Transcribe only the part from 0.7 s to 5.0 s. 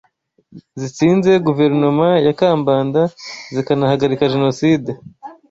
zitsinze Guverinoma ya Kambanda zikanahagarika Jenoside